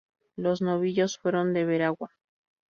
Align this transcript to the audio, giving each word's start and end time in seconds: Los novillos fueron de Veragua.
Los 0.35 0.63
novillos 0.63 1.19
fueron 1.19 1.53
de 1.53 1.63
Veragua. 1.63 2.09